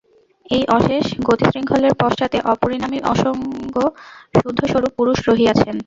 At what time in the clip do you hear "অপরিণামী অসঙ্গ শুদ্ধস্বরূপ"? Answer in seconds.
2.53-4.91